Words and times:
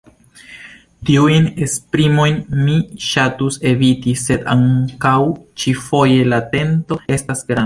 Tiujn 1.09 1.43
esprimojn 1.65 2.39
mi 2.61 2.77
ŝatus 3.09 3.59
eviti, 3.73 4.15
sed 4.23 4.49
ankaŭ 4.55 5.15
ĉi-foje 5.65 6.27
la 6.33 6.43
tento 6.57 7.01
estas 7.19 7.45
granda. 7.45 7.59